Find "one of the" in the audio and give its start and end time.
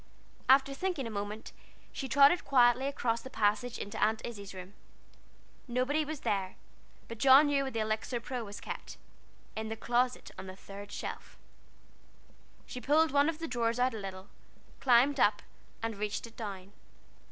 13.11-13.47